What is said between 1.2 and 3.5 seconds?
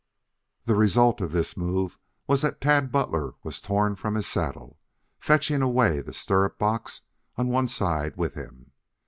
of this move was that Tad Butler